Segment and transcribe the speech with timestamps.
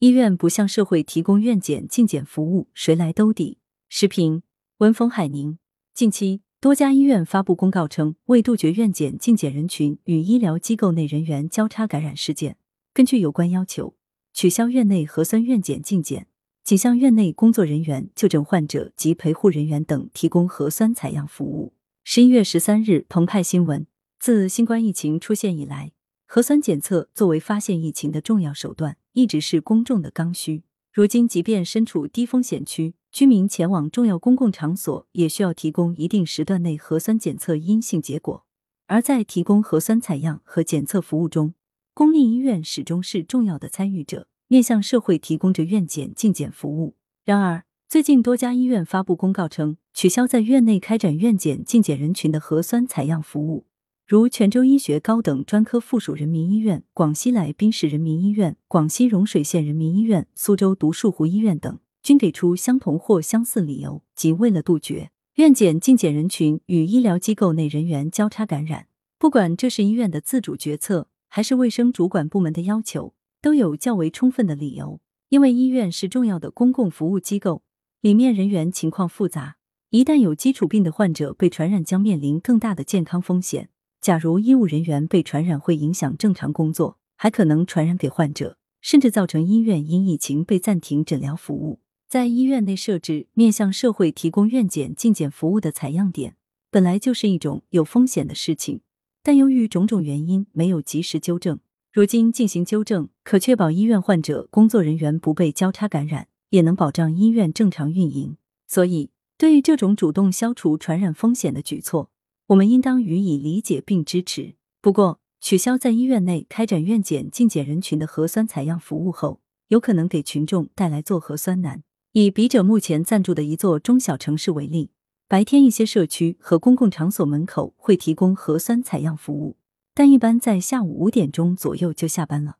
[0.00, 3.58] 医院不向社会提供院检、进检服务，谁来兜底？
[3.88, 4.42] 时评：
[4.76, 5.58] 文峰海宁。
[5.92, 12.56] 近期，多家医院发布公告称，为杜绝院检、进检人群与医疗机构内人员交叉感染事件，
[12.94, 13.96] 根据有关要求，
[14.32, 16.28] 取消院内核酸院检、进检，
[16.62, 21.74] 仅向院内工作人员、就诊患者及陪护人员等提供核酸采样服务。
[22.04, 23.84] 十一月十三日，澎湃新闻：
[24.20, 25.90] 自新冠疫情出现以来，
[26.30, 28.98] 核酸检测作为发现疫情的重要手段。
[29.14, 30.62] 一直是公众的刚需。
[30.92, 38.44] 如今，即便身处低风险区，居民前往重要公共场所也需要提供一定时段内核酸检测阴性结果。
[38.88, 41.54] 而在提供核酸采样和检测服务中，
[41.94, 46.94] 公立医院始终是重要的参与者，面向社会提供着院检、进检服务。
[47.24, 53.64] 然而，最近多家医院发布公告称，取消在院内开展院检、进检人群的核酸采样服务。
[54.08, 68.86] 如泉州医学高等专科附属人民医院、广西来宾市人民医院、广西融水县人民医院、苏州独墅湖医院等，均给出相同或相似理由，即为了杜绝院检进检人群与医疗机构内人员交叉感染。
[69.18, 73.12] 不管这是医院的自主决策，还是卫生主管部门的要求，
[73.42, 75.02] 都有较为充分的理由。
[75.28, 77.62] 因为医院是重要的公共服务机构，
[78.00, 79.58] 里面人员情况复杂，
[79.90, 83.68] 一旦有基础病的患者被传染，将面临更大的健康风险。
[84.00, 91.80] 假如医务人员被传染，会影响正常工作，还可能传染给患者，甚至造成医院因疫情被暂停诊疗服务。
[92.08, 96.36] 在医院内设置面向社会提供院检、进检服务的采样点，
[96.70, 98.80] 本来就是一种有风险的事情，
[99.22, 101.58] 但由于种种原因没有及时纠正，
[101.92, 108.36] 如今进行纠正，可确保医院患者、工作人员不被交叉感染，也能保障医院正常运营。
[108.66, 112.10] 所以，对于这种主动消除传染风险的举措。
[112.48, 114.54] 我们应当予以理解并支持。
[114.80, 121.82] 不过，取消在医院内开展院检、进检人群的核酸采样服务后，有可能给群众带来做核酸难。
[122.12, 124.90] 以笔者目前暂住的一座中小城市为例，
[125.28, 129.58] 白天一些社区和公共场所门口会提供核酸采样服务，
[129.94, 132.56] 但一般在下午五点钟左右就下班了。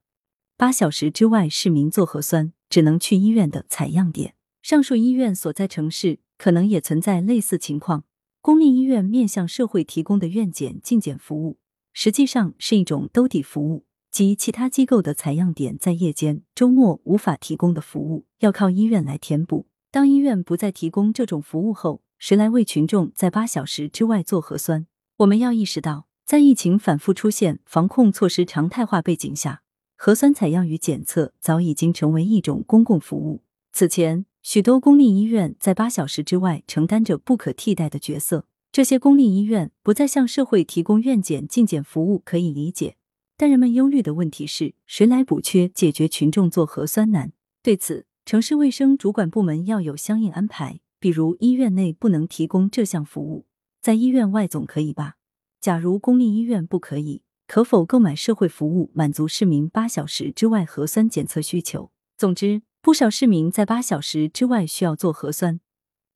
[0.59, 4.35] 八小时之外，市民做核酸只能去医院的采样点。
[4.61, 8.05] 上述医院所在城市可能也存在类似情况。
[8.49, 11.59] 公立医院面向社会提供的院检、进检服务，
[11.93, 19.67] 实际上是一种兜底服务，即其他机构的采样点在夜间、周末无法提供的服务，要靠医院来填补。
[19.91, 24.87] 当医院不再提供这种服务后，谁来为群众在八小时之外做核酸？
[25.19, 29.61] 我们要意识到，在疫情反复出现、防控措施常态化背景下，
[29.95, 33.43] 核酸采样与检测早已经成为一种公共服务。
[33.73, 34.25] 此前。
[34.43, 38.47] 许多公立医院在八小时之外承担着不可替代的角色。
[38.71, 42.97] 这些公立医院不再向社会提供院检、进检服务可以理解，
[43.37, 47.33] 但人们忧虑的问题是谁来补缺，解决群众做核酸难？
[47.63, 53.47] 对此，城市卫生主管部门要有相应安排，比如医院内不能提供这项服务，
[53.81, 55.17] 在医院外总可以吧？
[55.61, 61.91] 假如公立医院不可以，可否购买社会服务，满足市民八小时之外核酸检测需求？
[62.17, 62.63] 总之。
[62.89, 65.61] 不少市民在八小时之外需要做核酸，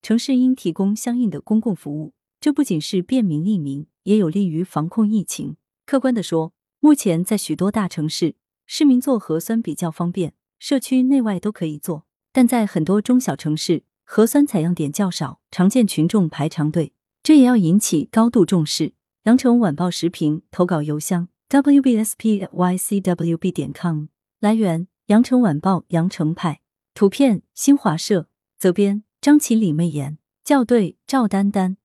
[0.00, 2.14] 城市应提供相应的公共服务。
[2.40, 5.56] 这不仅是便民利民，也有利于防控疫情。
[5.84, 12.06] 客观的说，目前在许多大城市，市民做核酸比较方便，社区内外都可以做。
[12.32, 18.94] 但在很多中小城市，核酸采样点较少，常见群众排长队，这也要引起高度重视。
[19.24, 22.22] 羊城晚报时评投稿邮箱：wbspycwb
[23.52, 24.06] 点 com。
[24.40, 24.88] 来源。
[25.06, 26.60] 羊城晚报羊城派
[26.94, 31.78] 图片新华社责编张起李媚妍校对赵丹丹。